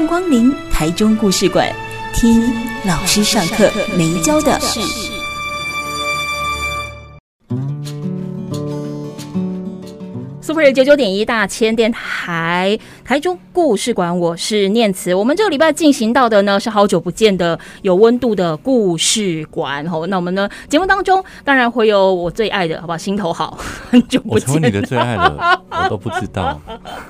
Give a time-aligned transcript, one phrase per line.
[0.00, 1.70] 迎光临台中故事馆，
[2.14, 2.50] 听
[2.86, 4.80] 老师上课没教的事。
[10.40, 12.78] Super 九九点一大千电台，
[13.10, 15.12] 台中故事馆，我是念慈。
[15.12, 19.84] 我们这个礼拜进行到的呢，是好久不见的有温度的故事馆。
[19.88, 22.96] 哦，那我们呢节目当中当然会有我最爱的，好不好？
[22.96, 23.58] 心头好，
[23.90, 24.48] 很久不见。
[24.48, 26.60] 我成为你的最爱了，我都不知道。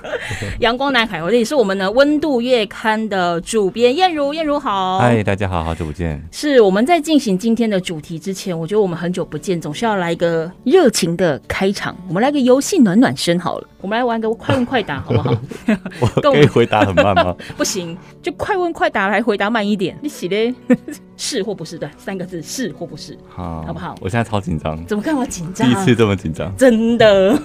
[0.60, 4.98] 阳光男孩，我这里是我们的温度月刊的主编燕如，燕如好。
[5.00, 6.18] 嗨，大家好，好久不见。
[6.32, 11.94] 是我们在进行今天的主题之前，我觉得我们很久不见，总是要来一个热情的开场。
[12.08, 13.38] 我们来个游戏暖暖身。
[13.38, 15.34] 好了，我们来玩个快问快答，好不好？
[16.00, 17.34] 我可以回答很慢吗？
[17.56, 19.98] 不行，就快问快答来回答慢一点。
[20.02, 20.54] 你写的
[21.16, 21.78] 是或不是？
[21.78, 23.16] 对，三个字是或不是？
[23.28, 23.94] 好，好不好？
[24.00, 25.66] 我现在超紧张，怎么看我紧张？
[25.66, 27.38] 第一次这么紧张，真的。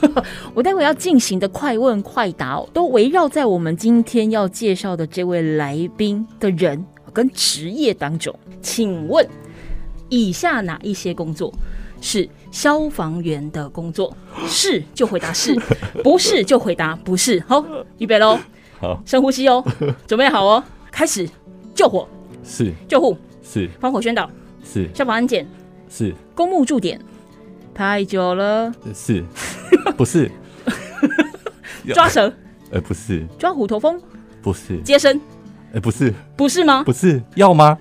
[0.54, 8.38] 我待会要进行的快问快答，都围绕在我们今天要介绍的这位来宾的人跟职业当中。
[8.62, 9.26] 请问，
[10.10, 11.54] 以下哪一些工作
[12.02, 14.16] 是消防员的工作？
[14.48, 15.54] 是就回答是，
[16.02, 17.44] 不是就回答不是。
[17.50, 17.62] 好，
[17.98, 18.40] 预备喽。
[18.80, 19.62] 好，深呼吸哦，
[20.08, 21.28] 准备好哦，开始。
[21.74, 22.08] 救火
[22.46, 24.30] 是，救护是，防火宣导
[24.64, 25.46] 是，消防安检
[25.90, 26.98] 是，公墓驻点
[27.74, 29.22] 太久了是，
[29.98, 30.32] 不是？
[31.94, 32.32] 抓蛇？
[32.72, 33.28] 呃，不是。
[33.38, 34.02] 抓虎头蜂？
[34.42, 34.80] 不是。
[34.82, 35.20] 接生？
[35.74, 36.14] 呃，不是。
[36.38, 36.84] 不是吗？
[36.86, 37.22] 不是。
[37.36, 37.78] 要吗？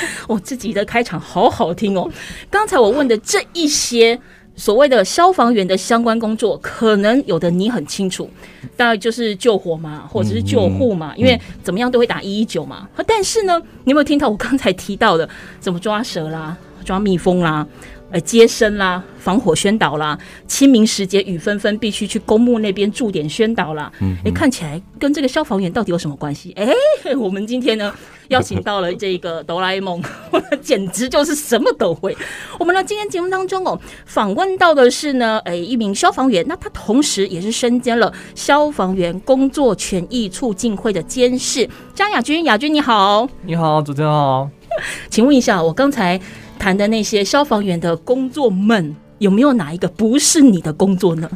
[0.28, 2.10] 我自己的开场好好听哦！
[2.50, 4.18] 刚才我问的这一些
[4.54, 8.28] 所谓的消防员的相关工作，可能有的你很清楚，
[8.76, 12.88] 大概就是救火嘛，或者是救护嘛，因为怎么样都会打一一九嘛。
[13.06, 17.66] 但是呢，你有没有听到我刚才提到的，怎么抓蛇啦、抓蜜蜂啦、
[18.10, 19.02] 呃接生啦？
[19.18, 23.90] 防火宣导啦，清明时节雨纷纷，必须去公墓那边驻点宣导啦。
[24.00, 26.52] 嗯，哎，看起来跟这个消防员到底有什么关系？
[26.56, 26.68] 哎，
[27.16, 27.94] 我们今天呢
[28.32, 30.02] 邀请到了这个哆啦 A 梦，
[30.60, 32.16] 简直就是什么都会。
[32.58, 42.44] 我们呢今天节目当中哦，访问到的是呢，哎，一名消防员，那他同时也是身兼了消防员工作权益促进会的监事张雅君。
[42.44, 44.48] 雅君你好，你好，主持人好，
[45.10, 46.20] 请问一下，我刚才
[46.58, 48.96] 谈的那些消防员的工作们。
[49.18, 51.30] 有没有哪一个不是你的工作呢？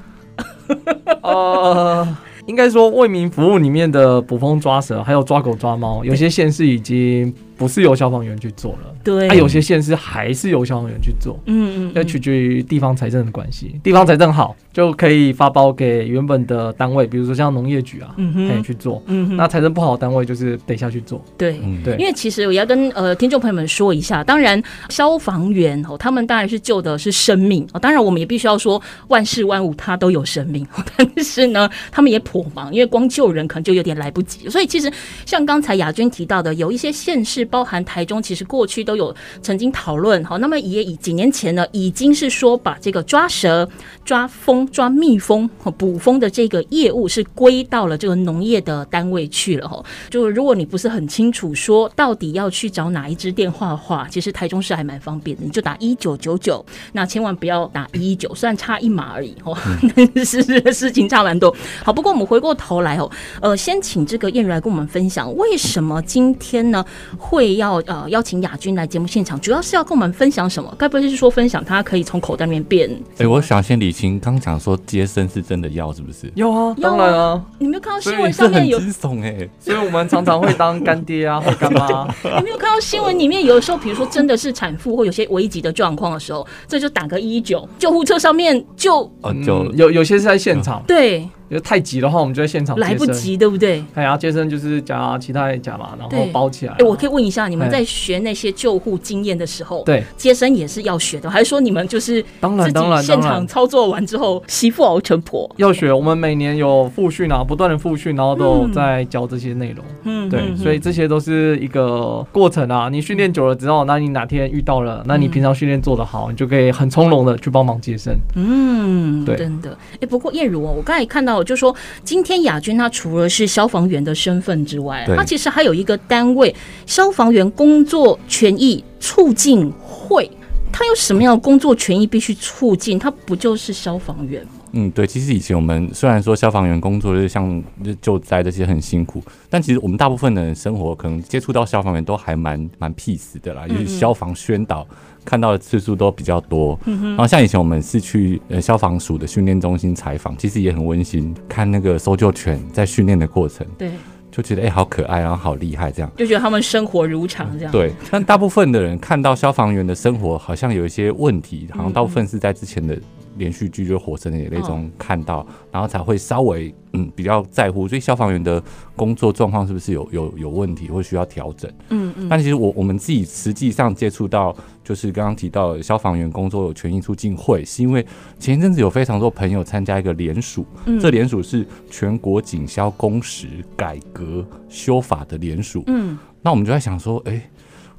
[1.22, 8.95] 呃，应该说为民服务里面的捕风抓蛇，还有抓狗抓猫，有些县市已经不是由消防员去做了。
[9.06, 11.38] 对，他有些县市还是由消防员去做。
[11.46, 14.54] 嗯嗯，要取决于地方财政的关系，地方财政好。
[14.76, 19.02] 就可以发包给原本的单位，比如说像农业局啊，可以、嗯、去做。
[19.06, 21.24] 嗯，那财政不好的单位就是得下去做。
[21.38, 28.78] 对，对，因为其实我要跟呃听众朋友们说一下，当然消防员哦，他们当然是救的是生命哦，当然我们也必须要说
[29.08, 30.66] 万事万物它都有生命，
[30.98, 34.46] 但是呢，他们也颇忙，因为光救人可能就有点来不及。
[34.50, 34.92] 所以其实
[35.24, 43.68] 像刚才雅君提到的，有一些县市，包含台中，其实过去都有曾经讨论好，那么也以几年前呢，已经是说把这个抓蛇、
[44.04, 44.66] 抓蜂。
[44.72, 49.82] 抓蜜蜂和捕蜂的这个业务是归到了这个农业的单位去了哈。
[50.10, 59.56] 就如果你不是很清楚说到底要去找哪一支电话的话，其实台中市还蛮方便的，你就打一九九九，那千万不要打一一九，虽然差一码而已哦，
[60.14, 60.42] 但是
[60.72, 61.54] 事情差蛮多。
[61.84, 66.84] 好，不过我们回过头来哦，呃，先请这个燕如来跟我们分享，为什么今天呢
[67.18, 70.74] 会要呃邀请亚军来节目现场，主要是要跟我们分享什么？
[70.76, 72.90] 该不会是说分享他可以从口袋里面变？
[73.12, 74.56] 哎、欸，我想先理清，刚讲。
[74.58, 76.32] 说接生是真的要是不是？
[76.34, 77.40] 有啊，当然啊。
[77.58, 82.08] 你没有看到新闻上面有惊悚哎，所以我们常常会当干爹啊或干妈。
[82.38, 91.28] 你没有看到新闻里面有的时候，比如说真的是产妇或有些危急的状况的时候，这就打个一一九，救护车上面就哦就有有些是在现场，对。
[91.48, 93.84] 就太急的话，我们就在现场来不及，对不对？
[93.94, 96.74] 哎呀，接生就是夹其他夹嘛，然后包起来。
[96.78, 105.48] 哎，我可以问一下，你们在学那些救护经验的时候，对接生也是要学的，还是说你们就是当然当然现场操作完之后媳妇熬成婆？
[105.56, 109.84] 要学，我们每年有复训啊，不断的复训，然后都有在教这些内容。
[110.02, 112.88] 嗯，对，所以这些都是一个过程啊。
[112.90, 118.12] 你训练久了之后，那你哪天遇到了，那你平常训练做得好，你就可以很从容的去帮忙接生。
[118.34, 119.78] 嗯，对，真的。
[120.00, 121.35] 哎，不过燕如哦，我刚才看到。
[121.36, 126.54] 到，就说今天亚军他除了是消防员的身份之外，他其实还有一个单位——
[126.86, 130.30] 消防员工作权益促进会。
[130.72, 132.98] 他有什么样的工作权益必须促进？
[132.98, 134.50] 他不就是消防员吗？
[134.72, 135.06] 嗯，对。
[135.06, 137.62] 其实以前我们虽然说消防员工作就是像
[138.02, 143.64] 救灾这些很辛苦，但其实我们大部分的人生活可能接触到消防员都还蛮蛮 peace 的啦。
[143.68, 144.86] 因为消防宣导
[145.26, 146.78] 看到的次数都比较多。
[146.86, 147.08] 嗯哼。
[147.08, 153.66] 然后像以前我们是去呃消防署的训练中心采访，其实也很温馨，看那个搜救犬在训练的过程。
[153.76, 153.90] 对。
[154.28, 157.92] 就觉得哎、欸，好可爱，然后好厉害，这样就觉得他们生活如常，这样、嗯、对。
[158.10, 162.98] 但大部分的人看到消防员的生活好像有一些问题，好像大部分是在之前的
[163.38, 166.74] 连续剧，就是《火神的眼泪》中看到，哦、然后才会稍微。
[166.96, 168.62] 嗯，比较在乎，所以消防员的
[168.96, 171.70] 工作状况是不是有有有问题，或需要调整？
[171.90, 172.28] 嗯嗯。
[172.28, 178.04] 但其实我我们自己实际上接触到，就是刚刚提到消防员工作有权益促进会，是因为
[178.38, 183.46] 前一阵子有非常多朋友参加一个联署，嗯、这联署是全国警消工时
[183.76, 185.84] 改革修法的联署。
[185.88, 186.18] 嗯。
[186.40, 187.50] 那我们就在想说，哎、欸，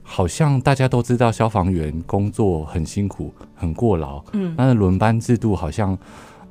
[0.02, 4.24] 好像大家都知道消防员工作很辛苦，很过劳。
[4.34, 4.56] 嗯。
[4.58, 5.96] 但是轮班制度好像。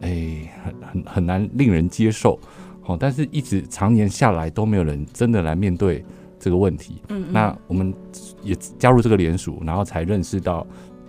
[0.00, 2.38] 哎、欸，很很很难令人接受，
[2.82, 6.04] 好，但是一直常年下来都没有人真的来面对
[6.38, 7.02] 这个问题。
[7.08, 7.94] 嗯，嗯，那我们
[8.43, 10.66] 也加入这个联署，然后才认识到。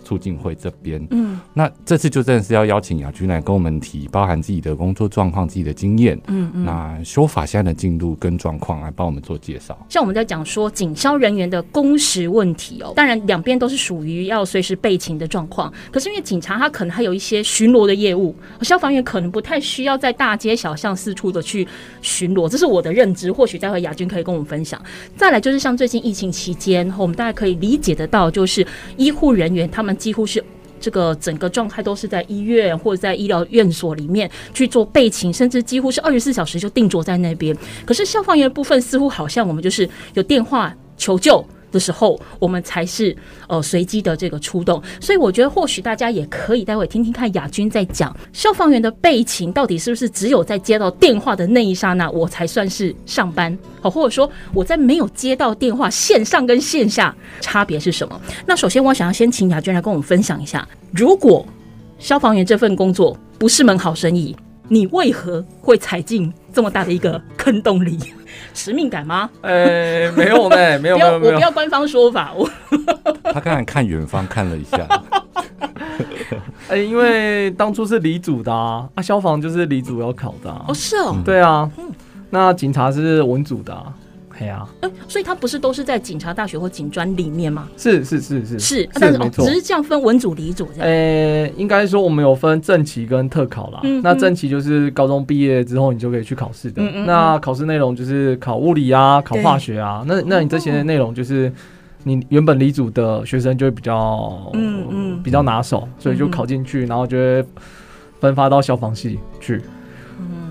[0.08, 9.78] 促进会这边，嗯，那这次就真的是要邀请亚军来跟我们提，包含自己的工作状况、自己的经验，嗯嗯，那修法现在的进度跟状况来帮我们做介绍。
[9.90, 21.68] 像我们在讲说警消人员的工时问题哦，当然两边都是属于要随时备勤的状况，可是因为警察他可能还有一些巡逻的业务，消防员可能不太需要在大街小巷四处的去
[22.00, 23.30] 巡逻，这是我的认知。
[23.30, 24.82] 或许待会亚军可以跟我们分享。
[25.14, 28.66] 再来就是像最近疫情期间，我们大家可以理解得到，就是
[28.96, 29.97] 医护人员他们。
[29.98, 30.42] 几乎是
[30.80, 37.56] 这个整个状态都是在医院或者在医疗院所里面去做备勤，甚至几乎是二十四小时就定着在那边。
[37.84, 41.44] 可是消防员部分似乎好像我们就是有电话求救。
[41.70, 43.16] 的时候，我们才是
[43.46, 58.20] 呃随机的这个出动，所以我觉得或许大家也可以待会听听看亚军在讲消防员的备勤到底是不是只有在接到电话的那一刹那我才算是上班，好，或者说我在没有接到电话线上跟线下差别是什么？
[58.46, 61.46] 那首先我想要先请亚军来跟我们分享一下，如果
[61.98, 64.34] 消防员这份工作不是门好生意，
[64.68, 67.98] 你为何会踩进这么大的一个坑洞里？
[68.54, 69.28] 使命感吗？
[69.40, 72.32] 呃、欸，没有呢， 没有，没有，我不要官方说法。
[72.34, 72.48] 我
[73.24, 74.86] 他刚才看远方看了一下。
[76.68, 80.64] 哎、欸，因为当初是李主的啊，啊，消防就是李主要考的啊。
[80.68, 81.16] 哦，是哦。
[81.24, 81.70] 对啊。
[81.78, 81.90] 嗯。
[82.30, 83.92] 那警察是文组的啊。
[84.46, 87.68] 哎，所以他不是都是在警察大学或警专里面吗？
[87.76, 90.86] 是是是是是，但是哦，只是这样分文组、理组这样。
[90.86, 93.80] 呃，应该说我们有分正期跟特考啦。
[93.82, 96.82] 嗯那正期就是高中毕业之后你就可以去考试的。
[96.82, 100.04] 嗯那考试内容就是考物理啊，考化学啊。
[100.06, 101.52] 那那你这些内容就是
[102.04, 107.44] 你原本理组的学生就会比较嗯嗯比较拿手，所以就考进去，然后就会
[108.20, 109.60] 分发到消防系去。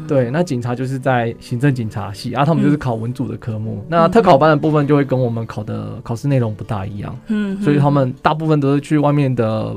[0.08, 3.80] 对，那警察就是在行政警察系啊，他们就是考文组的科目。
[3.82, 9.76] 嗯、那特考班的部分就会跟我们考的考试内容不大一样，嗯，所以他们大部分都是去外面的。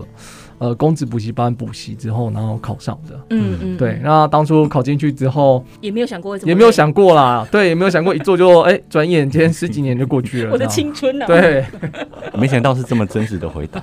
[0.60, 3.18] 呃，公职补习班补习之后，然后考上的。
[3.30, 3.98] 嗯嗯，对。
[4.04, 7.48] 那当初考进去之后，也没有想过，也没有想过啦。
[7.50, 10.52] 对，也没有想过一做就哎，转眼间十几年就过去了。
[10.52, 11.24] 我的青春呐。
[11.26, 11.64] 对，
[12.38, 13.82] 没想到是这么真实的回答。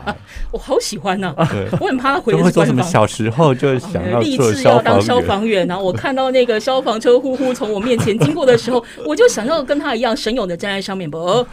[0.51, 1.33] 我好喜欢呐。
[1.49, 2.43] 对，我很怕他回答。
[2.43, 11.43] 会说什么小时候就想要立志要当消防员，然后我看到那个消防车呼呼从我面前经过的时候，我就想要跟他一样神勇的站在上面不？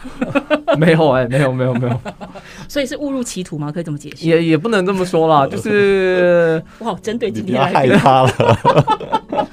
[0.77, 1.99] 没有哎，没有没有没有。
[2.69, 3.71] 所以是误入歧途吗？
[3.71, 4.27] 可以这么解释？
[4.27, 5.69] 也也不能这么说啦，就是。
[5.69, 8.29] 是哇，针对今天害他了。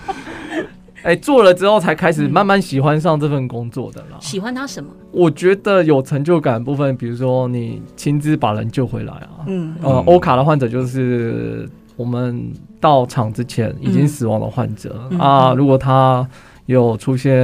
[1.03, 4.19] 哎、欸，做了之后才开始慢慢喜欢上这份工作的啦。
[4.21, 4.89] 喜欢他什么？
[5.11, 9.43] 我觉得有成就感的部分，比如说你亲自把人救回来啊。
[9.49, 15.53] 嗯，呃，欧卡的患者就是我们到场之前已经死亡的患者、嗯、啊。
[15.55, 16.25] 如果他
[16.67, 17.37] 有出现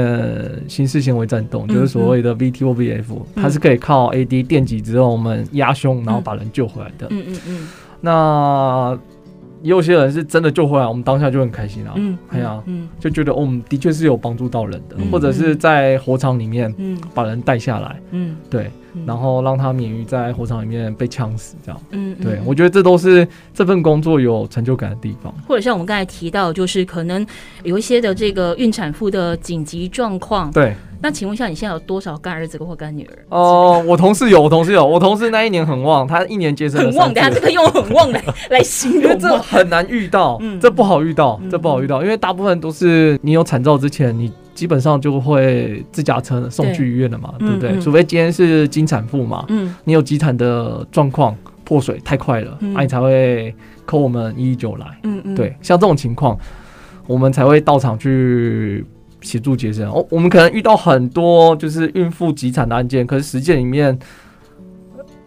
[0.68, 7.08] 心室纤维颤动，嗯、就是所谓的 VT 或 VF，他是可以靠 AD 电击之后，我们压胸，然后把人救回来的。
[7.10, 7.68] 嗯嗯嗯。
[8.00, 8.98] 那
[9.62, 11.92] 也有些人是真的救回来，我们当下就很开心啊。
[11.96, 18.70] 嗯，哎呀，嗯，就觉得我们的确是有帮助到人的，或者是在火场里面，嗯，把人带下来，嗯，对，
[19.04, 25.34] 然后让他免于在火场里面被呛死，这样，嗯，对，我觉得这都是这份工作有成就感的地方。
[25.48, 27.26] 或者像我们刚才提到，就是可能
[27.64, 30.76] 有一些的这个孕产妇的紧急状况，对。
[31.00, 33.24] 那请问一下，你现在有多少干儿子或干女儿？
[33.28, 37.14] 哦、呃，我同事有，我同事有，我同事那一年很旺，他一年接生很旺。
[37.14, 47.70] 等下这个用很旺来来形容，这很难遇到，嗯、这不好遇到，嗯、这不好遇到，因为大部分都是你有产兆之前，你基本上就会自驾车送去医院了嘛，对，对不对？
[47.70, 53.54] 嗯嗯、除非今天是经产妇嘛，嗯，你有急产的状况，破水太快了，嗯、啊，你才会
[53.86, 56.36] call 我们一一九来，嗯嗯，对，像这种情况，
[57.06, 58.84] 我们才会到场去。
[59.20, 63.98] 协助接生哦，我们可能遇到很多就是孕妇急产的案件，可是实践里面，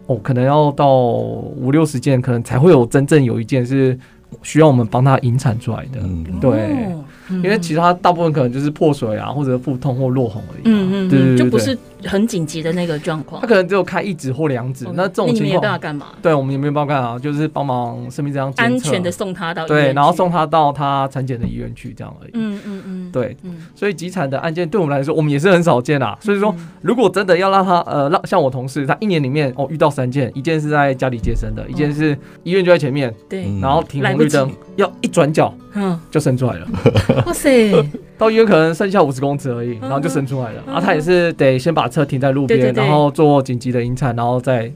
[0.06, 3.98] 哦，可能要到五六十件，可能才会有真正有一件是
[4.42, 6.50] 需要我们帮他引产出来的，嗯、对。
[6.92, 10.62] 哦因为其他大部分可能就是破水啊，或者腹痛或落红而已。
[10.64, 13.40] 嗯嗯，对，对，对，对，就不是很紧急的那个状况。
[13.40, 16.06] 他可能只有开一指或两指，那这种情况，没办法干嘛？
[16.20, 22.30] 对，我们也没有办法干啊，就是帮忙生命这样安全的送他到对，然后送他到他产检的医院去这样而已。
[22.34, 23.36] 嗯嗯嗯，对，
[23.74, 26.16] 所以急产的案件对我们来说，我们也是很少见啊。
[26.20, 36.66] 所以说，如果真的要让他呃让像我同事，他一年里面哦遇到三件，一件是在家里接生的，一件是医院就在前面，对，然后停红绿灯，要一转角，嗯，就生出来了。
[37.26, 37.72] 哇塞！
[38.18, 40.62] 到医院可能剩下五十公尺而已，然后就生出来了。
[40.64, 44.72] 然后他也是得先把车停在路边，然后做紧急的引产，然后再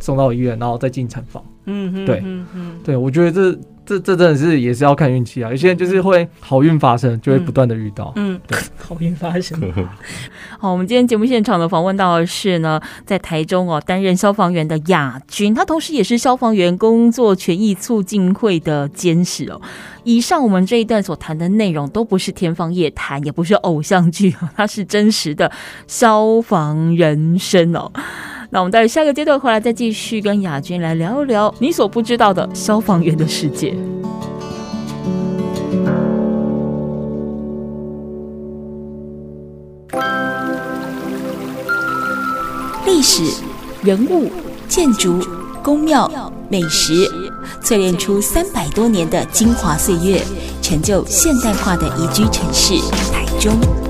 [0.00, 1.44] 送到医院，然后再进产房。
[1.66, 2.46] 嗯，对，嗯。
[2.84, 5.50] 对，我觉得这这这真的是也是要看运气啊。
[5.50, 8.12] 有些人就是会好运发生，就会不断的遇到。
[8.16, 9.60] 嗯，对， 好运发生。
[10.58, 19.60] 好，我们今天节目现场的访问到的是呢，在台中哦担任消防员的亚军，他同时也是消防员工作权益促进会的监事哦。
[20.04, 25.50] 以上我们这一段所谈的内容都不是天方夜谭，也不是偶像剧， 它是真实的
[25.86, 27.90] 消防人生哦。
[28.52, 33.76] 那我们在下个阶段回来再继续跟雅君来聊一聊你所不知道的消防员的世界。
[42.84, 43.22] 历史、
[43.84, 44.28] 人物、
[44.66, 45.20] 建筑、
[45.62, 46.10] 宫庙、
[46.50, 47.08] 美食，
[47.62, 50.20] 淬炼出三百多年的精华岁月，
[50.60, 52.74] 成就现代化的宜居城市
[53.12, 53.89] 台中。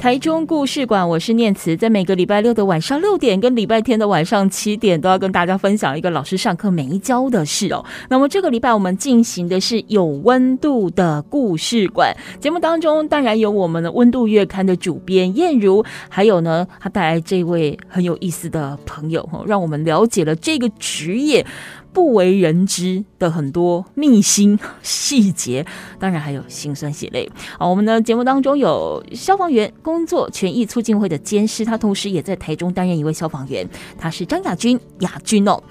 [0.00, 7.84] 台中故事馆，我是念慈，在每个礼拜六的晚上六点跟礼拜天的晚上七点，都要跟大家分享一个老师上课没教的事哦。
[8.08, 21.44] 那么这个礼拜我们进行的是有温度的故事馆节目当中，当然有我们的温度月刊的主编燕如，还有呢，他带来这位很有意思的朋友，让我们了解了这个职业。
[21.92, 25.64] 不为人知的很多秘辛细节，
[25.98, 27.30] 当然还有辛酸血泪。
[27.58, 33.68] 好，我们的节目当中有消防员工作权益促进会的监事，他同时也在台中担任一位消防员，
[33.98, 35.62] 他是张雅君，雅君哦。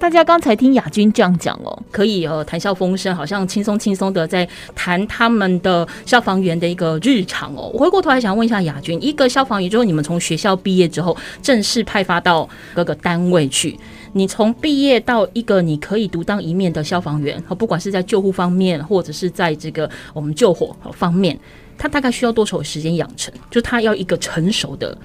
[0.00, 7.68] 大家刚才听雅君这样讲哦，可以呃谈笑风生，好像轻松轻松的在谈他们的消防员的一个日常哦。
[7.74, 13.76] 我回过头来想问一下雅君，一个消防员就是你们从学校毕业之后正式派发到各个单位去。
[14.12, 21.38] 你从毕业到一个你可以独当一面的消防员，不管是在救护方面，或者是在这个我们救火方面，
[21.76, 23.32] 他大概需要多少时间养成？
[23.50, 24.96] 就他要一个成熟的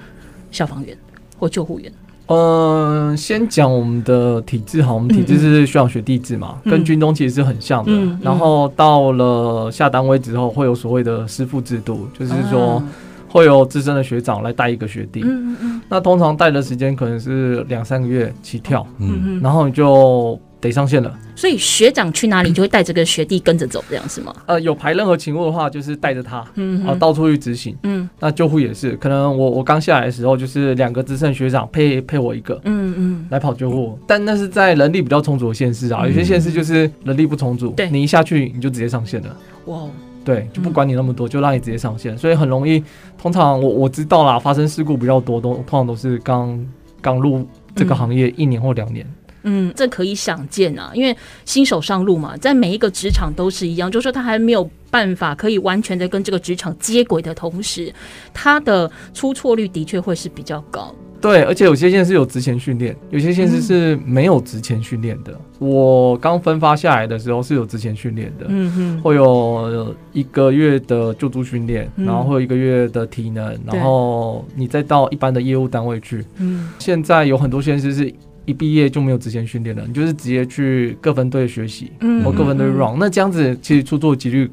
[0.50, 0.96] 消防员
[1.38, 1.92] 或救护员。
[2.26, 7.92] 嗯、呃，先讲我们的体制哈，我们体制是需要学弟制嘛，嗯、跟军中其实是很像的。
[8.22, 12.76] 然后到了下单位之后，会有所谓的师傅制度，就是说。
[12.76, 12.88] 啊
[13.34, 21.12] 会有资深的学长来带一个学弟，嗯嗯嗯，那通常带的时间可能是两三个月起跳，嗯嗯，然后你就得上线了。
[21.34, 24.32] 所以学长去哪里就会带这个学弟跟着走，这样是吗？
[24.46, 39.80] 呃，有排任何勤务的话，就是带着他，嗯，啊，到处去执行，嗯，那救护也是，可能我我刚下来的时候就是两个资深学长配配我一个，嗯嗯，来跑救护，但那是在人力比较充足的县市啊，有些县市就是人力不充足，对，你一下去你就直接上线了，哇。
[40.24, 42.82] 对，就不管你那么多，就让你直接上线，所以很容易。
[43.18, 46.66] 通常我我知道啦，发生事故比较多，都通常都是刚
[47.00, 49.06] 刚入这个行业一年或两年。
[49.42, 51.14] 嗯，这可以想见啊，因为
[51.44, 57.92] 新手上路嘛，在每一个职场都是一样，就是说他还没有办法可以完全的跟这个职场接轨的同时，
[58.32, 60.94] 他的出错率的确会是比较高。
[61.24, 65.32] 对，而且有些县是有职前训练，有些县市是没有职前训练的。
[65.32, 76.22] 嗯、我刚分发下来的时候是有职前训练的，嗯哼，会有一个月的救助训练，然后会有一个月的体能，嗯、然后你再到一般的业务单位去。
[76.36, 78.12] 嗯，现在有很多县市是
[78.44, 84.50] 一毕业就没有职前训练了，你就是直接去各分队学习，嗯，或各分队 run，那这样子其实出错几率。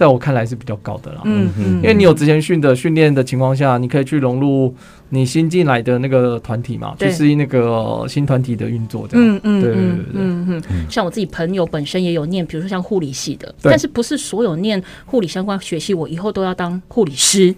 [0.00, 4.74] 在我看来是比较高的啦，嗯嗯，因为你有之前训的训练的情况下，你可以去融入
[5.10, 17.54] 你新进来的那个团体嘛，去适应那个新团体的运作，这样，嗯嗯，对对对，嗯嗯，像我自己朋友本身也有念，比如说像护理系的，但是不是所有念护理相关学系，我以后都要当护理师。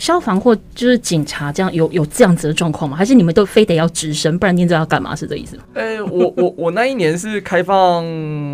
[0.00, 2.96] 消防或就是警察这样有有这样子的状况吗？
[2.96, 5.14] 还是你们都非得要直升，不然你知道要干嘛？
[5.14, 5.62] 是这意思吗？
[5.74, 8.02] 哎、欸， 我我我那一年是开放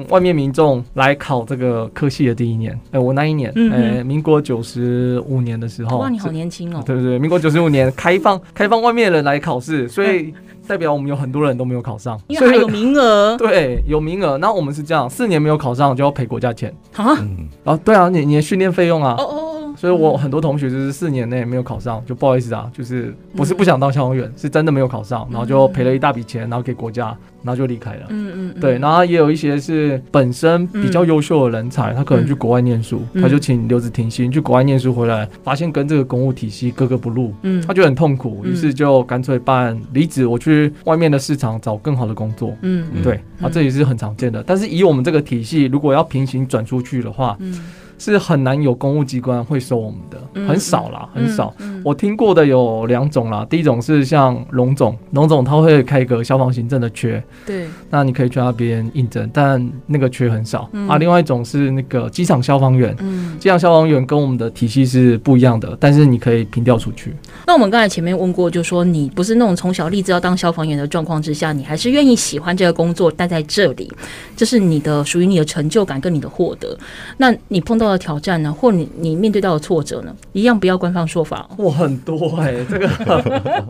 [0.08, 2.74] 外面民众来考这个科系的第一年。
[2.86, 3.54] 哎、欸，我那一年，哎、
[4.00, 5.98] 嗯民国九十五年的时候。
[5.98, 6.82] 哇，你好年轻哦！
[6.84, 10.34] 对对对，民国九十五年开放开放外面的人来考试，所以
[10.66, 13.36] 代表我们有很多人都没有考上，因为还有名额。
[13.38, 14.36] 对，有名额。
[14.38, 17.16] 那我们是这样，四年没有考上就要赔国家钱啊？
[17.62, 19.14] 啊，对啊，你你的训练费用啊。
[19.16, 19.52] 哦哦。
[19.76, 28.06] 所以我很多同学就是四年内没有考上，就不好意思啊，就是不是不想当消防员，是真的没有考上，然后就赔了一大笔钱，然后给国家，然后就离开了。
[28.08, 42.54] 嗯嗯，对，然后也有一些是本身比较优秀的人才，他可能去国外念书，他就请留职停薪去国外念书回来，发现跟这个公务体系格格不入，嗯，他就很痛苦，于是就干脆办离职，我去外面的市场找更好的工作。
[42.62, 44.42] 嗯，对，啊，这也是很常见的。
[44.46, 47.60] 但是以我们这个体系，如果要平行转出去的话，嗯。
[47.98, 51.54] 是很难有公务机关会收我们的，很少啦，很少。
[51.84, 60.98] 我听过的有两种啦，第一种是像龙总，龙总他会开一个消防行政的缺，对，那你可以去那边应征，但那个缺很少啊。
[60.98, 67.14] 另外一种是那个机场消防员，嗯，机场消防员跟我们的体系是不一样的，但是你可以平调出去。
[67.46, 73.92] 那我们刚才前面问过，就说你不是那种从小立志要当消防员的状况之下，你还是愿意喜欢这个工作，待在这里，
[74.36, 76.76] 这是你的属于你的成就感跟你的获得。
[77.16, 81.48] 那你碰到的挑战呢，或你你面对到的挫折呢，一样不要官方说法。
[81.58, 82.88] 哇，很多哎、欸，这个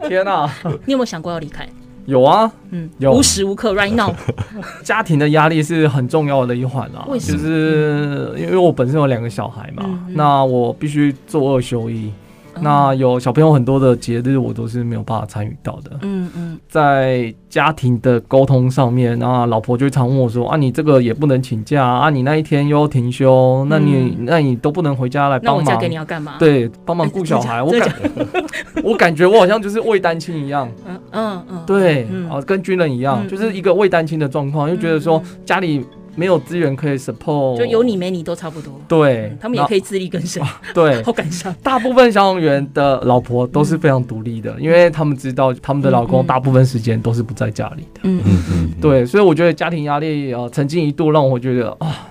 [0.08, 0.50] 天哪！
[0.84, 1.68] 你有没有想过要离开？
[2.06, 4.14] 有啊，嗯，有无时无刻 right now，
[4.84, 7.04] 家庭的压力是很重要的一环啊。
[7.18, 12.12] 就是因为我本身有两个小孩嘛，嗯嗯，那我必须做二休一。
[12.60, 15.90] 那有小朋友很多的节日，我都是没有办法参与到的。
[16.02, 25.64] 嗯嗯，在家庭的沟通上面，那老婆就常问我说：“啊，你这个也不能请假啊，你那一天又要停休，那你那你都不能回家来帮忙？
[25.64, 26.34] 那我嫁给你要干嘛？
[26.38, 27.62] 对，帮忙顾小孩。
[27.64, 27.94] 我感
[28.84, 30.68] 我感觉我好像就是未单亲一样。
[30.86, 35.84] 嗯嗯嗯，对，啊，跟军人一样，就是一个未单亲的状况，又觉得说家里。
[36.16, 38.72] 没有资源可以 support，就有你没你都差不多。
[38.88, 40.44] 对、嗯，他们也可以自力更生。
[40.74, 41.54] 对， 好感伤。
[41.62, 48.00] 大部分消防员的老婆都是非常独立的，嗯、因为他们知道他们的老公大部分时间都是不在家里的。
[48.04, 48.70] 嗯嗯嗯。
[48.80, 52.08] 对，所以我觉得家庭压力啊、呃，曾经一度让我觉得啊。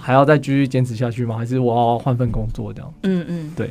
[0.00, 1.36] 还要再继续坚持下去吗？
[1.36, 2.94] 还是我要换份工作这样？
[3.02, 3.70] 嗯嗯，对。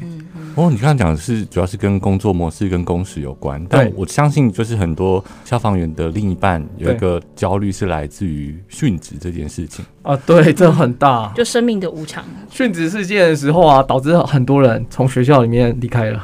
[0.55, 10.15] 哦，你刚刚讲的是主要是跟工作模式跟工时有关，但我相信就是很多消防员的另一半有一个焦虑是来自于殉职这件事情啊。
[10.25, 12.23] 对，这很大，就生命的无常。
[12.51, 16.21] 殉职事件的时候啊，导致很多人从学校里面离开了。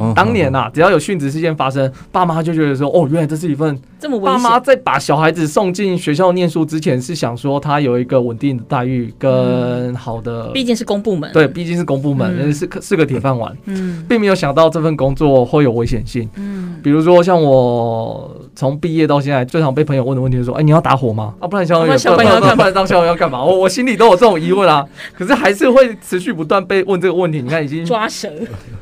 [0.00, 4.32] 嗯，当年呐、啊，只要有殉职事件发生，爸妈就觉得说，哦，原来这是一份这么危险。
[4.32, 21.32] 爸妈在把小孩子送进学校念书之前，是想说他有一个稳定的待遇跟好的，毕竟是公部门，对，毕竟是公部门，嗯、是是个铁饭碗，嗯，并没有想到这份工作会有危险性，嗯，比如说像我从毕业到现在，最常被朋友问的问题是说，哎，你要打火吗？
[21.38, 22.54] 啊，不然消防员要干嘛？
[22.56, 23.44] 不然当消防员要干嘛？
[23.44, 24.84] 我我心里都有这种疑问啊，
[25.16, 27.40] 可是还是会持续不断被问这个问题。
[27.40, 28.28] 你看，已经 抓蛇，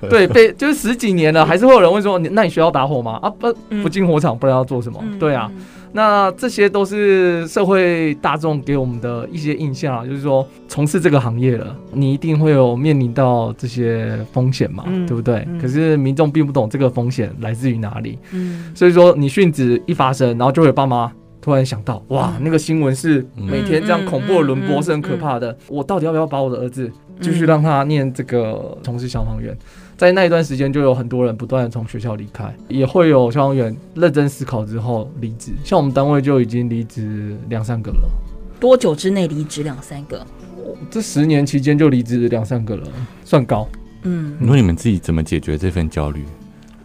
[0.08, 0.93] 对，被就是十。
[0.94, 3.18] 几年了，还是会有人问说：“你那你需要打火吗？
[3.22, 3.52] 啊，不
[3.82, 5.50] 不进火场，不然要做什么？”嗯、对啊，
[5.92, 15.44] 那这些都是社会大众给我们的一些印象啊，就是说从事这个行业了，你一定会有面临到这些风险嘛，嗯、对不对？
[15.48, 25.56] 嗯、可是民众并不懂这个风险来自于哪里，嗯，所以说你殉职一发生，然后就会有爸妈突然想到：“哇，那个新闻是每天这样恐怖的轮播，是很可怕的。
[25.68, 29.56] 我到底要不要把我的儿子继续让他念这个从事消防员？”
[29.96, 35.52] 在那一段时间，就有很多人不断的从学校离开，也会有消防员认真思考之后离职。
[35.62, 38.10] 像我们单位就已经离职两三个了。
[38.58, 40.26] 多久之内离职两三个？
[40.90, 42.82] 这十年期间就离职两三个了，
[43.24, 43.68] 算高。
[44.02, 46.24] 嗯，那你们自己怎么解决这份焦虑？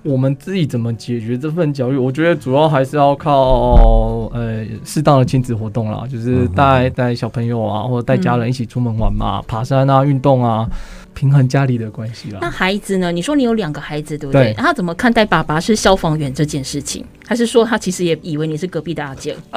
[0.03, 1.97] 我们自己怎么解决这份焦虑？
[1.97, 10.69] 我觉得主要还是要靠呃适当的亲子活动啦，就是带带小朋友啊，或者带家人一起出门玩嘛，爬山啊，运动啊。
[11.13, 12.39] 平衡家里的关系啦。
[12.41, 13.11] 那孩子呢？
[13.11, 14.53] 你说你有两个孩子，对不对？
[14.53, 14.53] 对。
[14.53, 17.05] 他怎么看待爸爸是消防员这件事情？
[17.27, 19.35] 还是说他其实也以为你是隔壁的阿姐？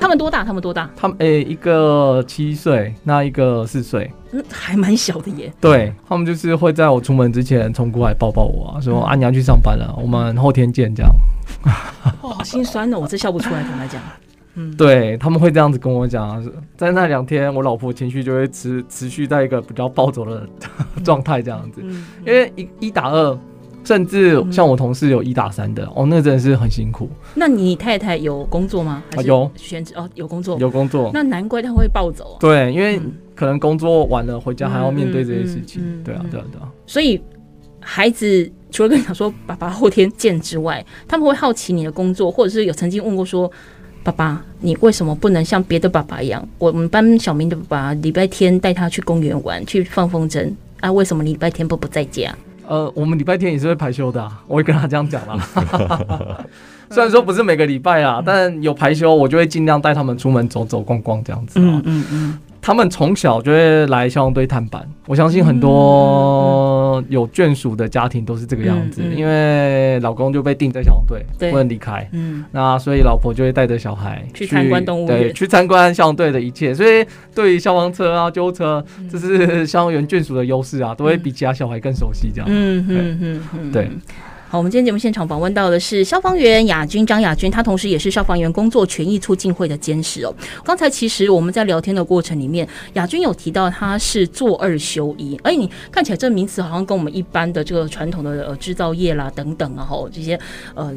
[0.00, 0.44] 他们多大？
[0.44, 0.90] 他们多大？
[0.96, 5.52] 他们诶、欸，一个七岁，那一个四岁，嗯，还蛮小的耶。
[5.60, 11.12] 对，他们就是会在我出门之前冲过来抱抱我，啊，说：“阿、嗯啊、娘去上班了，我们后天见。”这样。
[12.20, 14.00] 哦，好心酸哦，我这笑不出来，跟他讲。
[14.54, 16.44] 嗯，对，他们会这样子跟我讲，
[16.76, 20.44] 在那两天，我老婆情绪就会持持续在一个比较暴走的
[21.04, 21.80] 状态，这样子。
[21.84, 23.38] 嗯，因为一一打二，
[23.84, 27.08] 甚至像我同事有一打三的，哦，那真的是很辛苦。
[27.34, 29.04] 那你太太有工作吗？
[29.24, 31.12] 有选择哦，有工作，有工作。
[31.14, 32.36] 那难怪他会暴走。
[32.40, 33.00] 对，因为
[33.36, 36.02] 可能工作完了回家还要面对这些事情。
[36.02, 36.68] 对啊，对啊，对啊。
[36.86, 37.22] 所以
[37.78, 43.48] 孩子除了跟你讲说爸爸后天见之外，他们会好奇你的工作，或者是有曾经问过说。
[44.02, 46.46] 爸爸，你为什么不能像别的爸爸一样？
[46.58, 50.90] 我们班小明的爸爸礼拜天带他去公园玩，去放风筝啊？
[50.90, 52.34] 为什么礼拜天不不在家？
[52.66, 55.46] 呃，我们礼拜天也是会排休的，啊，我会跟他这样讲啦。
[56.90, 61.60] 虽然说不是每个礼拜啊，但有排休，我就会尽量带他们出门走走逛逛这样子。
[61.60, 62.38] 嗯嗯嗯。
[62.62, 65.68] 他们从小就会来消防队探班，我相信很多
[67.08, 72.08] 有眷属的家庭都是这个样子，因为老公就被定在消防队，不能离开。
[72.12, 76.74] 嗯，那所以老婆就会带着小孩去参观动物园，对，去参观消防队的一切。
[76.74, 82.48] 所以对于消防车啊、救护车，这是消防员眷属的优势啊，都会比其他小孩更熟悉这样。
[82.50, 83.88] 嗯嗯嗯，对。
[84.50, 90.34] 好，我们今天节目现场访问到的是消防员亚军张亚军，他同时也是消防员工作权益促进会的监事哦。
[90.64, 100.36] 刚才其实我们在聊天的过程里面，亚军有提到他是做二休一，哎，你看起来这名词好像跟我们一般的这个传统的呃制造业啦等等啊，吼这些
[100.74, 100.92] 呃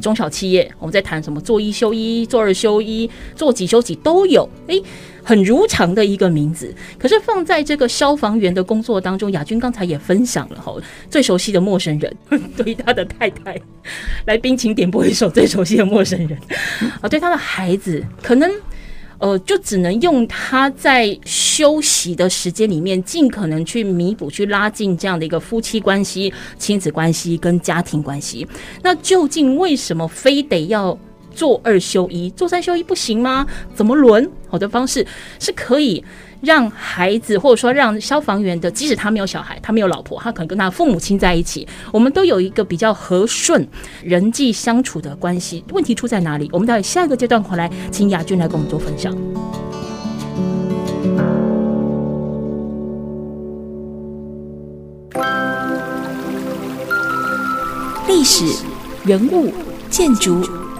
[0.00, 4.74] 中小企业，我们在谈什么做一休一、做二休一、做几休几都有，哎。
[5.26, 10.72] 很如常的一个名字，可是放在这个消防员的工作当中，亚军刚才也分享了哈，
[11.10, 12.16] 最熟悉的陌生人，
[12.56, 13.60] 对他的太太，
[14.26, 16.38] 来宾请点播一首最熟悉的陌生人
[17.02, 18.48] 啊，对他的孩子，可能
[19.18, 28.46] 呃，就只能用他在休息的时间里面，尽可能去弥补、去拉近这样的一个夫妻关系、亲子关系跟家庭关系。
[28.80, 30.96] 那究竟为什么非得要？
[31.36, 33.46] 做二休一，做三休一不行吗？
[33.74, 34.28] 怎么轮？
[34.48, 35.06] 好的方式
[35.38, 36.02] 是可以
[36.40, 43.68] 让孩子，或者说让消防员的，即使他没有小孩，他没有老婆，他可能跟他父母亲在一起，我们都有一个比较和顺
[44.02, 45.62] 人际相处的关系。
[45.72, 46.48] 问题出在哪里？
[46.52, 49.14] 我们待会下一个阶段回来，请雅君来跟我们做分享。
[58.08, 58.64] 历史、
[59.04, 59.52] 人物、
[59.90, 60.40] 建筑。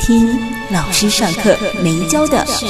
[0.00, 0.26] 听
[0.72, 2.64] 老师上课没教的事。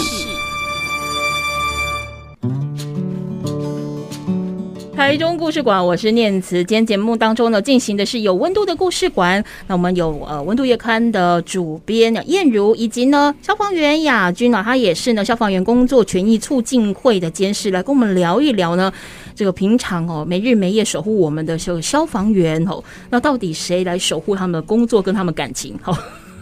[4.97, 6.57] 台中故事馆，我是念慈。
[6.65, 9.43] 今天节目当中呢，进行的是有温度的故事馆。
[9.69, 18.93] 那我们有呃温度月刊的主编燕如，以及呢消防员雅君啊，他也是呢消防员工作权益促进会的监事，来跟我们聊一聊呢
[19.37, 25.79] 这个平常哦没日没夜守护我们的这个消防员哦，那到底谁来守护他们的工作跟他们感情？
[25.81, 25.97] 好。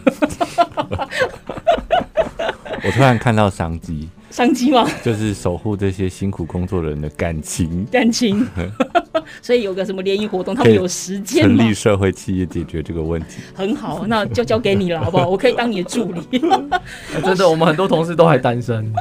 [2.81, 4.87] 我突然看到商机，商机吗？
[5.03, 8.47] 就是守护这些辛苦工作的人的感情，感情。
[9.41, 15.27] 所以有个什么联谊活动，他们有时间成立社会企业解决这个问题，很好，那就交给你了，好不好？
[15.27, 16.21] 我可以当你的助理。
[17.21, 18.91] 真的，我们很多同事都还单身。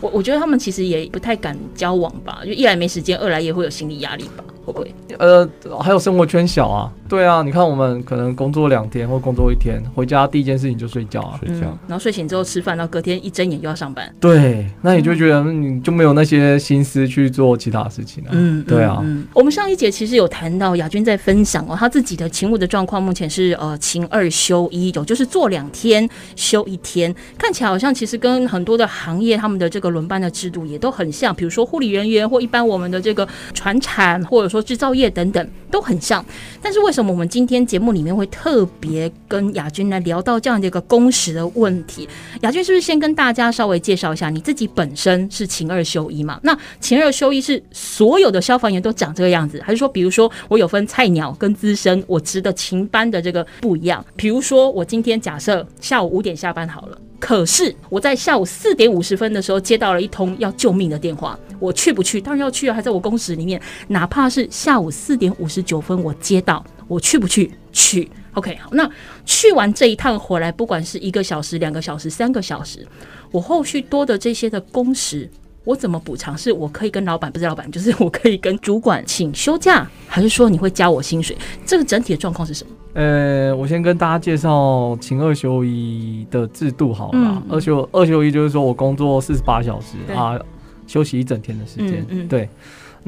[0.00, 4.44] 我我觉得他们其实也不太敢交往吧，就一来没时间，二来也会有心理压力吧。
[4.64, 4.94] 会不会？
[5.18, 5.48] 呃，
[5.80, 6.92] 还有生活圈小啊。
[7.08, 11.66] 对啊，你看我们可能工作两天或工作一天，回家第一件事情就睡觉啊，睡觉。
[11.66, 14.14] 嗯、然后睡醒之后吃饭，然后隔天一睁眼又要上班。
[14.20, 18.30] 对，那你就觉得你就没有那些心思去做其他事情了。
[18.32, 18.98] 嗯，对啊。
[19.02, 36.24] 嗯，我们上一节其实有谈到雅君在分享哦，他自己的勤务的状况，目前是呃勤二休一，有就是做两天休一天，看起来好像其实跟很多的行业他们的这个轮班的制度也都很像，比如说护理人员或一般我们的这个船产或者说制造业等等都很像，
[36.62, 36.97] 但是为什么？
[36.98, 42.08] 什么我们今天节目里面会特别跟亚军来聊到这样的一个工时的问题？
[42.40, 46.40] 亚军是不是先跟大家稍微介绍一下你自己本身是勤二休一嘛？
[46.42, 54.04] 那勤二休一是所有的消防员都长这个样子，还是说，比如说我有分菜鸟跟资深，我值的勤班的这个不一样？
[54.16, 56.98] 比如说我今天假设下午五点下班好了。
[57.20, 62.20] 可是我在下午四点五十分的时候接到了一通要救命的电话，我去不去？
[62.20, 63.60] 当然要去啊，还在我工时里面。
[63.86, 67.52] 哪怕是下午四点五十九分我接到，我去不去？
[67.70, 68.10] 去。
[68.34, 68.90] OK，好，那
[69.24, 72.84] 去完这一趟回来，不管是一个小时、两个小时、三个小时，
[73.30, 75.30] 我后续多的这些的工时。
[75.64, 76.38] 我怎么补偿？
[76.38, 81.36] 是我可以跟老板，不是老板，就是我可以跟主管请休假，还是说你会加我薪水？
[81.66, 82.72] 这个整体的状况是什么？
[82.94, 87.18] 呃，我先跟大家介绍请二休一的制度好了。
[87.18, 90.40] 嗯、二休二休一就是说我工作四十八小时啊，
[90.86, 92.00] 休息一整天的时间。
[92.08, 92.48] 嗯嗯、对。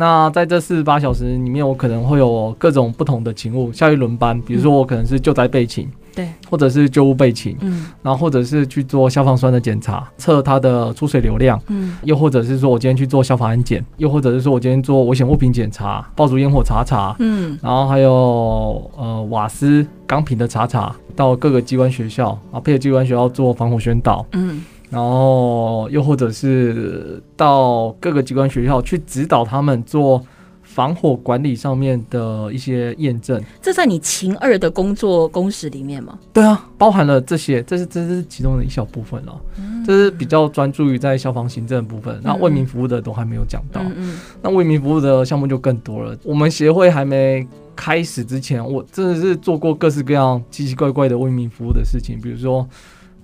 [0.00, 5.86] 那在这四十八小时里面，我可能会有各种不同的勤务，下一轮班，比如说我可能是救灾备勤。
[6.12, 30.22] 对，或者是救护备勤，嗯，然后或者是去做消防栓的检查，测它的出水流量，嗯，又或者是说我今天去做消防安检，又或者是说我今天做危险物品检查、爆竹烟火查查，嗯，然后还有呃瓦斯钢瓶的查查，到各个机关学校啊，配合机关学校做防火宣导，嗯，然后又或者是到各个机关学校去指导他们做。
[30.62, 36.16] 防火管理上面的一些验证，这在你勤二的工作工时里面吗？
[36.32, 39.36] 对啊，包含了这些，这是这是其中的一小部分了。
[39.58, 42.20] 嗯，这是比较专注于在消防行政的部分。
[42.22, 43.80] 那为民服务的都还没有讲到。
[43.82, 44.18] 嗯嗯。
[44.40, 46.16] 那为民服务的项目就更多了。
[46.22, 52.64] 我们协会还没开始之前，我真的是做过各式各样奇奇怪怪的为民服务的事情，比如说，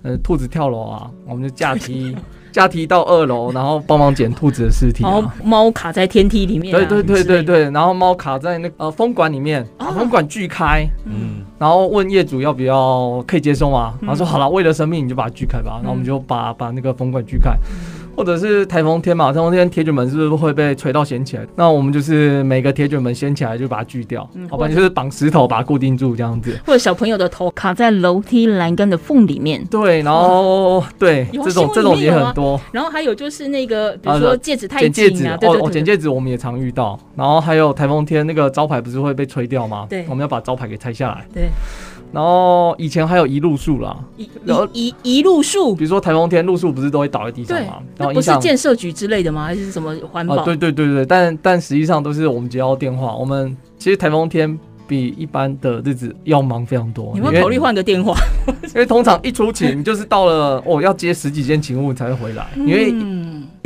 [0.03, 2.15] 呃，兔子跳楼啊，我们就架梯。
[2.49, 5.11] 架梯到二楼，然后帮忙捡兔子的尸体、啊。
[5.11, 6.77] 然后猫卡在天梯里面、啊。
[6.79, 10.83] 对对对对对，然后猫卡在那个呃风管里面，把风管锯开。
[11.05, 11.45] 嗯。
[11.59, 13.93] 然后问业主要不要可以接收吗？
[14.01, 15.73] 然后说好了，为了生命你就把它锯开吧。
[15.75, 17.55] 然后我们就把把那个风管锯开。
[18.17, 21.45] 或者是台风天嘛，台风天铁卷门是不是会被吹到掀起来？
[21.55, 24.67] 那我们就是每个铁卷门掀起来就把它锯掉，嗯、好吧？
[24.67, 26.59] 就是绑石头把它固定住这样子。
[26.65, 29.63] 或者小朋友的头卡在楼梯栏杆的缝里面。
[29.67, 32.59] 对，然后、 啊、对这种这种也很多。
[32.71, 36.99] 然后还有就是那个，比如说戒指太紧啊，剪戒指哦，哦，剪戒指我们也常遇到。
[37.15, 39.85] 然后还有台风天那个招牌不是会被吹掉吗？
[39.87, 41.23] 对，我们要把招牌给拆下来。
[41.31, 41.49] 对。
[42.11, 44.29] 然后以前还有一路树啦，移
[44.73, 47.79] 移移路树，比如说台风天路树不是都会倒在地上吗？
[47.97, 49.45] 然后不是建设局之类的吗？
[49.45, 50.37] 还是什么环保？
[50.37, 57.11] 啊，对对对对，但但实际上都是我们接到电话，我们其实台风天比一般的日子要忙非常多。
[57.13, 58.15] 你会考虑换个电话？
[58.67, 62.93] 因为通常一出勤就是到了哦，要接十几件勤务才会回来，因为。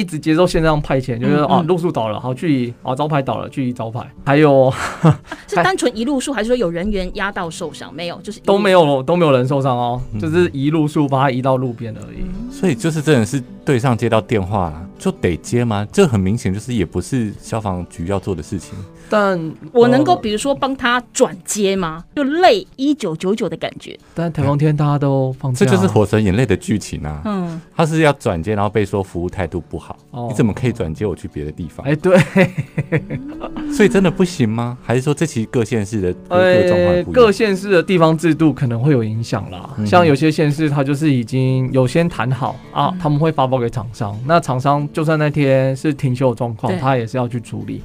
[0.01, 4.73] 一直接受线上派遣，就是啊，路数倒了，好距离啊，招牌倒了距离招牌，还有
[5.47, 7.93] 是单纯一路数，还是说有人员压到受伤？
[7.93, 12.25] 没有，就是都没有，都没有人受伤哦，就是一路数把它移到路边而已。
[12.51, 15.87] 所以就是真的是对上接到电话就得接吗？
[15.91, 18.73] 这很明显就是也不是消防局要做的事情。
[19.11, 22.01] 但我能够比如说帮他转接吗？
[22.15, 23.99] 就类一九九九的感觉。
[24.13, 27.21] 但台风天大家都放假，这就是《火神眼泪》的剧情啊。
[27.25, 29.97] 嗯，他是要转接，然后被说服务态度不好。
[30.11, 31.85] 哦，你怎么可以转接我去别的地方？
[31.85, 32.17] 哎，对，
[33.75, 34.77] 所以真的不行吗？
[34.81, 37.13] 还是说这其实各县市的各个状况不一样？
[37.13, 39.69] 各县市的地方制度可能会有影响啦。
[39.85, 44.17] 像有些县市，他就是已经有先谈好啊，他们会发包给厂商。
[44.25, 47.81] 那厂商就算那天是停休的状况，他也是要去处理。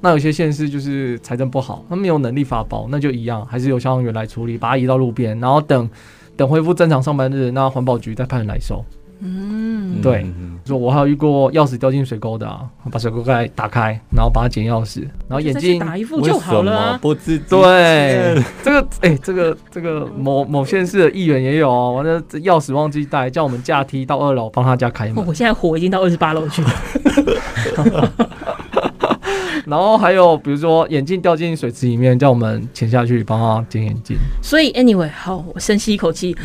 [0.00, 5.88] 那有些县市就是财政不好，他没有能力发包，那就一样，还是由消防员来处理，把它移到路边，然后等
[6.36, 8.84] 等恢复正常上班日，那环保局再派人来收。
[9.22, 10.24] 嗯，对，
[10.64, 16.98] 说我还有遇过钥匙掉进水沟的啊，把水沟盖打开，然后把它捡钥匙，然后眼镜打一副就好了啊。
[17.02, 25.22] 不知对，这个哎、欸，这个这个某某县市的议员也有哦，完了这钥匙忘记带，叫我们架梯到二楼帮他家开门。
[25.26, 26.70] 我现在火已经到二十八楼去了。
[29.66, 34.16] 然后还有比如说眼镜掉进水池里面，叫我们潜下去帮他捡眼镜。
[34.42, 36.36] 所以 anyway，好，我深吸一口气。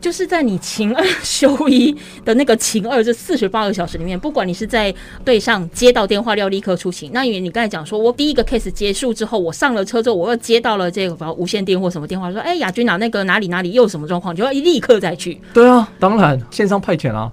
[0.00, 4.92] 就是在你勤二休一的那个勤二这四十八个小时里面，不管你是在
[5.24, 15.38] 队上接到电话要立刻出勤，那因为你刚才讲说，我第一个 case 结束之后，我上了车之后，我又接到了这个无线电或什么电话，说，哎，亚军啊那个哪里哪里又有什么状况，就要立刻再去。
[15.52, 17.30] 对啊，当然线上派遣啊，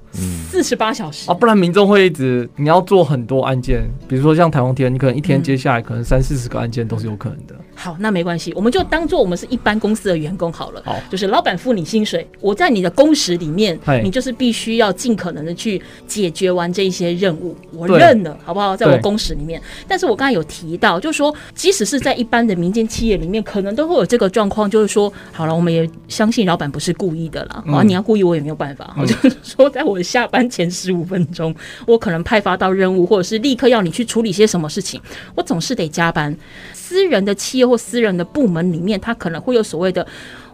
[0.49, 7.55] 四十八小时啊，不然民众会一直你要做很多案件，比如说像台风天，你可能一天接下来可能三四十个案件都是有可能的。
[7.79, 10.81] 好，那没关系，我们就当做我们是一般公司的员工好了。
[10.83, 18.75] 好，就是老板付你薪水，我在你的工时里面，你就是必须要尽可能的去解决完这一些任务，我认了，好不好？
[18.75, 19.61] 在我工时里面。
[19.87, 27.63] 但是我刚才有提到，就是说，即使是在一般的民间企业里面，可能都会有这个状况，就是说，好了，我们也相信老板不是故意的啦。
[27.67, 28.95] 啊，你要故意，我也没有办法。
[28.97, 31.53] 嗯、就是说，在我下班前十五分钟，
[31.85, 34.99] 我可能派发到任务，或者是立刻要你去处理些什么事情，
[35.35, 36.35] 我总是得加班。
[36.87, 40.07] 私人的企业或私人的部门里面，他可能会有所谓的：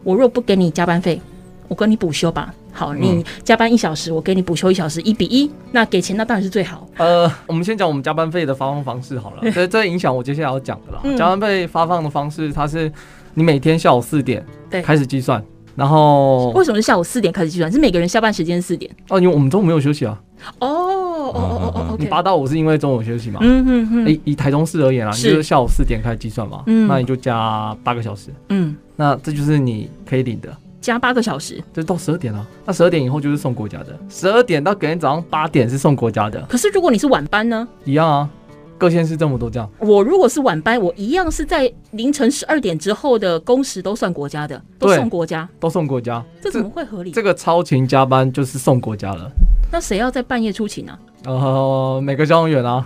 [0.03, 1.21] 我若不给你加班费，
[1.67, 2.51] 我跟你补休吧。
[2.71, 5.47] 好，你加班一小时，我给你补休一小时，一比一。
[5.71, 6.89] 那给钱那当然是最好。
[6.97, 10.99] 呃， 我们先讲我们加班费的发放方式好了，这这影响我接下来要讲的啦。
[11.03, 12.91] 嗯、加班费发放的方式，它是
[13.35, 14.43] 你每天下午四点
[14.83, 15.39] 开始计算，
[15.75, 17.71] 然后为什么是下午四点开始计算？
[17.71, 18.89] 是每个人下班时间四点？
[19.09, 20.19] 哦，因为我们中午没有休息啊。
[20.57, 23.39] 哦哦哦哦哦，你八到五是因为中午休息嘛？
[23.41, 24.09] 嗯嗯嗯。
[24.09, 32.45] 以以台中市而言啦，你就是下午四点开始计算嘛，嗯，那你就加八个小时，嗯，那这就是你可以领的，加八个小时，就到十二点了。
[32.65, 36.41] 那十二点以后就是送国家的，十二点到隔天早上八点是送国家的。
[36.49, 37.67] 可是如果你是晚班呢？
[37.85, 38.29] 一样啊，
[38.77, 39.69] 各县市这么多这样。
[39.79, 47.11] 我如果是晚班，我一样是在凌晨十二点之后的工时都算国家的，都送国家，都送国家，这怎么会合理？
[47.11, 49.31] 这个超勤加班就是送国家了。
[49.71, 50.97] 那谁要在半夜出勤呢？
[51.25, 52.85] 呃，每个交通员啊。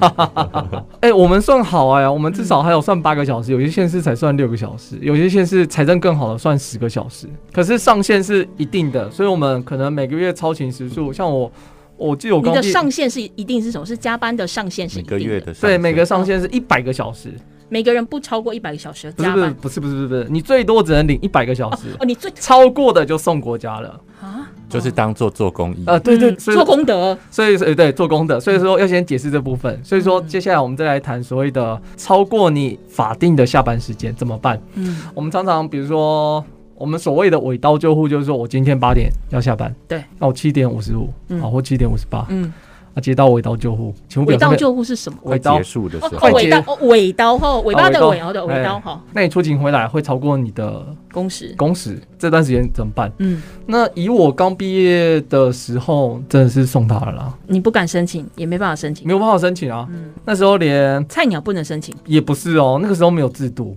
[1.00, 7.26] 哎、欸，我们算好哎、啊，我们至少还有算八个小时，有些县市才算六个小时，有些县市财政更好的算十个小时。
[7.52, 11.50] 可是上限是一定的，所以我们可能每个月超勤时数，像我，
[11.96, 12.52] 我记得我刚。
[12.52, 13.86] 你的上限是一定是什么？
[13.86, 15.16] 是加班的上限是一定的。
[15.16, 17.32] 每个月的对，每个上限是一百个小时。
[17.70, 19.52] 每个人不超过一百个小时加班。
[19.54, 21.88] 不是不是不是不是，你最多只能领一百个小时。
[21.98, 24.43] 哦，你最超过的就送国家了啊。
[24.74, 25.84] 就是当做做公益。
[25.86, 29.78] 啊、呃，对对，做功德，所以对做功德，所以说要先解释这部分。
[29.82, 34.60] 所以说接下来我们再来谈所谓的超过你法定的下班时间怎么办？
[34.74, 41.08] 嗯，我们常常比如说我们所谓的尾刀救护，就是说我今天八点要下班，对，那我七点五十五，
[41.40, 42.52] 好，或七点五十八，嗯。
[42.94, 45.18] 啊，接到尾刀救护，请问尾刀救护是什么？
[45.24, 45.56] 尾刀。
[45.56, 47.36] 结束的时候，快尾刀，尾刀。
[47.36, 48.78] 哈，尾巴的尾，然后的尾刀。
[48.80, 49.00] 哈。
[49.12, 53.10] 那你出警回来会超过你的工时，工时这段时间怎么办？
[53.18, 57.34] 嗯，那以我刚毕业的时候，真的是送他了啦。
[57.46, 59.86] 你不敢申请，也没办法申请，没有办法申请啊。
[59.90, 63.76] 嗯，那时候连菜鸟不能申请，也不是哦，那个时候没有制度。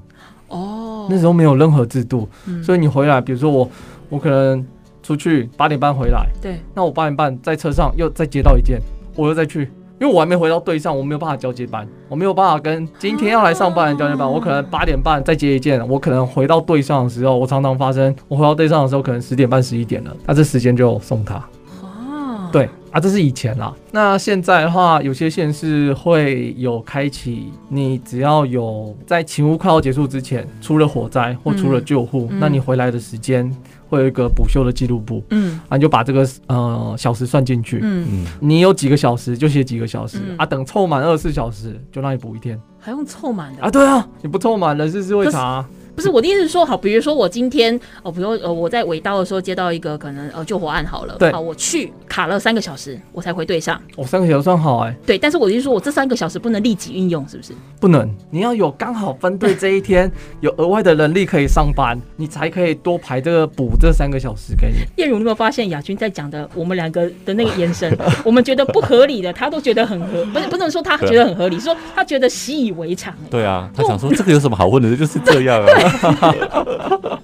[0.50, 2.30] 哦，那时候没有任何制度，
[2.64, 3.70] 所以你回来，比如说我，
[4.08, 4.66] 我可能
[5.04, 8.80] 出去八点半回来，对，那我八点半在车上又再接到一件，
[9.18, 9.70] 我又再去。
[10.00, 14.32] 因为我还没回到队上，我没有办法交接班，我没有办法跟今天要来上班的交接班。
[14.32, 21.38] 我可能八点半再接一件，我可能回到队上的时候，我常常发生，我回到队上的时候可能十点半、十一点了，那这时间就送他。
[21.82, 23.74] 哦，对啊，这是以前啦。
[23.92, 33.52] 那现在的话，有些县市会有开启，你只要有在勤务快要结束之前出了火灾或出了救护，嗯、那你回来的时间。
[33.90, 43.64] 会有一个补休的记录簿，嗯，啊，你就把这个呃小时算进去，嗯嗯，你有几个小时就写几个小时，嗯、啊，等凑满二十四小时就让你补一天，还用凑满的？
[43.64, 43.72] 啊？
[43.72, 45.66] 对啊，你不凑满人事是会查。
[45.98, 53.82] 不是我的意思是说，好，比如说我今天哦，比如说呃，我在尾刀的时候接到一个可能呃救火案好了，对，好，我去卡了三个小时，我才回队上。
[53.96, 54.98] 我、哦、三个小时算好哎、欸。
[55.08, 57.52] 对，但是我的意思是说我这三个小时不能立即运用，是不是？
[57.80, 64.76] 不能，你要有刚好分队这一天 有额外的能力可以上班，你才可以多排这个补这三个小时给你。
[65.02, 67.92] 彦如，你有没有发现亚军在讲的我们两个的那个眼神？
[68.24, 73.12] 我们觉得不合理的，他都觉得很合，不是不能说他觉得很合理，说他觉得习以为常。
[73.32, 75.68] 对啊，他想说这个有什么好问的，就是这样啊。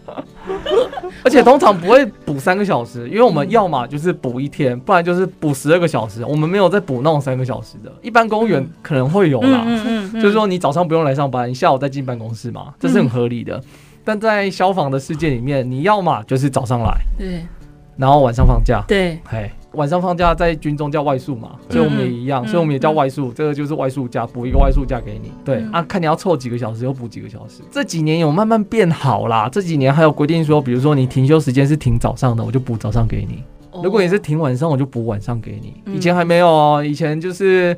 [1.24, 6.24] 而且通常不会补三个小时，因为我们要么就是补一天，不然就是补十二个小时。
[6.26, 9.66] 我们没有再补那种三个小时的，一般公务员可能会有啦。
[10.14, 13.62] 就是说你早上不用来上班，你下午再进办公室嘛，这是很合理的。
[14.04, 17.46] 但在消防的世界里面，你要么就是早上来，对，
[17.96, 19.50] 然后晚上放假，对，嘿。
[19.74, 25.32] 晚上放假在军中叫外宿嘛，所以我们也一样，所以我们也叫外宿，这个就是外宿假，补一个外宿假给你。
[25.44, 27.62] 对啊，看你要凑几个小时，就补几个小时。
[27.72, 33.44] 这几年有慢慢变好啦，这几年还有规定说，比如说你停休时间是停早上的，我就补早上给你。
[33.82, 35.74] 如果你是停晚上，我就补晚上给你。
[35.94, 37.76] 以前还没有哦，以前就是，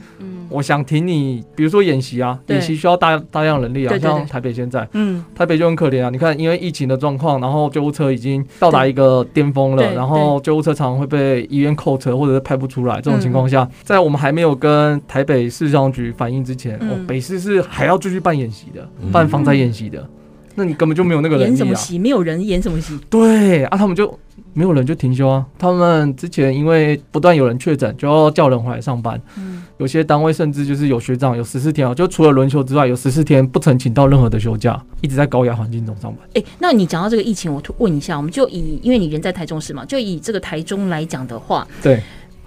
[0.49, 6.09] 我想停你，比如说演习啊，演习需要大大量人力啊，像台北现在，嗯，台北就很可怜啊。
[6.09, 12.99] 你看，因为疫情的状况，然后救护车已经到达一个巅峰了，然后救护车常常会被医院扣车，或者是派不出来。
[13.01, 20.07] 这种情况下，在我们还没有跟台北市消防局反映之前，哦，北市是还要继续办演习的，办防灾演习的。
[20.55, 21.99] 那你根本就没有那个人、啊、演什么戏？
[21.99, 22.97] 没有人演什么戏？
[23.09, 24.17] 对啊，他们就
[24.53, 25.45] 没有人就停休啊。
[25.59, 29.21] 他们之前因为不断有人确诊，就要叫人回来上班。
[29.37, 36.25] 嗯，有些单位甚至就是有学长有十四天啊，就除了轮休之外，有十四天不曾请到任何的休假，一直在高压环境中上班。
[36.35, 42.01] 哎、欸，那你讲到这个疫情，我问一下，我们就以因为你人在台中市嘛，就以这个台中来讲的话，对，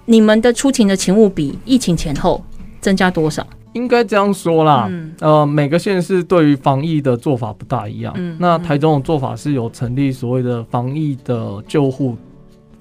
[0.05, 2.43] 你们的出勤的勤务比疫情前后
[2.81, 3.45] 增加多少？
[3.73, 8.11] 应该这样说啦，嗯、呃，每个县市对于防疫的做法不大一样。
[8.17, 12.17] 嗯、那台中的做法是有成立所谓的防疫的救护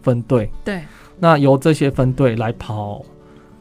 [0.01, 0.81] 分队，对，
[1.19, 3.03] 那由这些分队来跑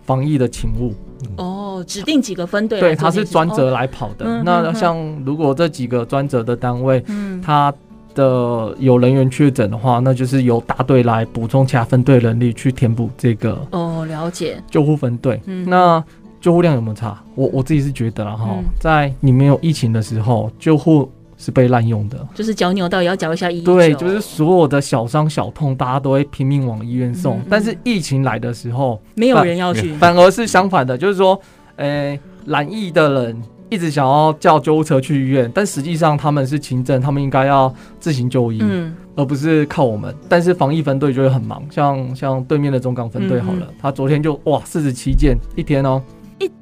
[0.03, 0.93] 防疫的勤务。
[1.35, 4.25] 哦，指定几个分队，对，他是专责来跑的。
[4.25, 7.73] 哦、那像如果这几个专责的单位，嗯，他
[8.13, 13.59] 的有人员确诊的话，那就是由大队来补充其他分队人力去填补这个。
[13.71, 14.63] 哦，了解。
[14.69, 16.01] 救护分队，嗯，那。
[16.39, 17.21] 救护量有没有差？
[17.35, 23.61] 我我自己是觉得哈，嗯、在你没有疫情的时候，救护是被滥用的，就是脚扭到也要缴一下医。
[23.61, 27.37] 对，就是所有的小伤小痛，大家都会拼命往医院送。
[27.37, 31.39] 嗯嗯，但是疫情来的时候，没有人要去，反而是相反的，就是说，
[31.75, 40.15] 诶，染疫的人一直想要叫救护车去医院，但实际上他们是轻症，他们应该要自行就医，嗯、而不是靠我们。
[40.29, 46.01] 但是防疫分队就会很忙，像像对面的中港分队好了，他昨天就哇四十七件一天哦。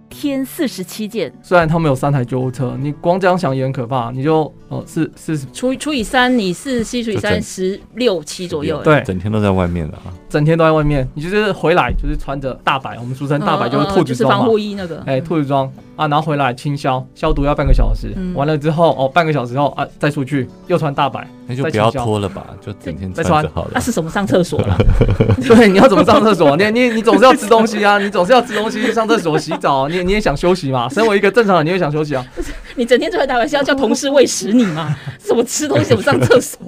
[0.10, 4.12] 天四十七件，虽然他们有三台救护车，你光这样想也很可怕。
[4.12, 11.08] 你就哦，是是除以除以三，你四十七除以三十六七左右，对，整天都在外面了啊，整天都在外面。
[11.14, 23.72] 你就是回来就是穿着大白，我们俗称大白就是兔子装防护衣那个，哎，兔子装啊，然后回来清消消毒要半个小时，完了之后哦，半个小时后啊再出去又穿大白，那就不要脱了吧，就整天穿着好了。
[23.74, 24.78] 那是什么上厕所了？
[25.46, 26.56] 对，你要怎么上厕所？
[26.56, 30.06] 你你你总是要吃东西啊，你总是要吃东西上厕所洗澡，你。
[30.06, 30.88] 你也想休息嘛？
[30.90, 32.24] 身为一个正常人，你也想休息啊？
[32.76, 34.96] 你整天坐在大白，是要叫同事喂食你吗？
[35.18, 35.86] 怎么吃东西？
[35.86, 36.60] 怎么上厕所？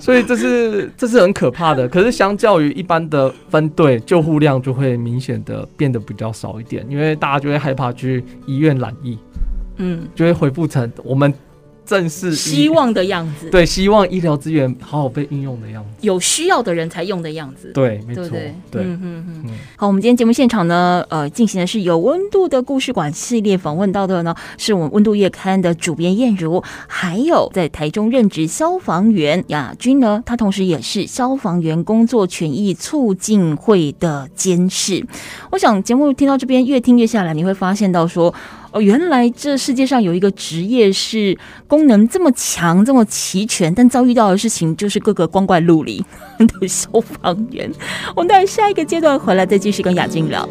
[0.00, 1.88] 所以这是这是很可怕的。
[1.88, 9.18] 可是相较于一般的分队，救护量就会明显的变得比较少一点，因为大家就会害怕去医院染疫，
[9.76, 11.32] 嗯，就会恢复成我们。
[11.88, 19.58] 正是希望的样子，对，希望医疗资源好好被运用的样子，有需要的人才用的样子，对，没错，对，对，嗯嗯嗯。
[19.74, 35.02] 好，我们今天节目现场呢，呃，进行的是有温度的故事馆系列，访问到的呢，是我们温度月刊的主编燕如，还有在台中任职消防员亚军呢，他同时也是消防员工作权益促进会的监事。
[35.52, 38.34] 我想节目听到这边，越听越下来，你会发现到说。
[38.70, 46.04] 哦，原来这世界上有一个职业是功能这么强、这么齐全，但遭遇到的事情就是各个光怪陆离
[46.38, 47.70] 的消防员。
[48.14, 50.48] 我们待下一个阶段回来再继续跟雅静聊。